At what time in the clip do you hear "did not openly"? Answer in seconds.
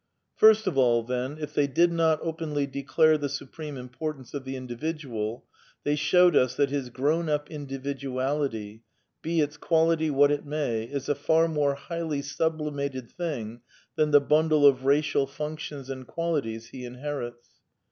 1.67-2.65